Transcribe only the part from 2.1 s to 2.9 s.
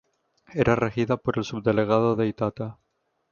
de Itata.